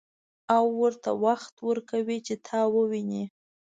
[0.55, 3.23] او ورته وخت ورکوي چې تا وويني.